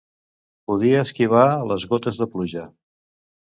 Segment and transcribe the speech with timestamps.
[0.71, 1.43] Podia esquivar
[1.73, 2.65] les gotes de pluja.